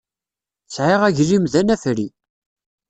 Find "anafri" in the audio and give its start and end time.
1.59-2.07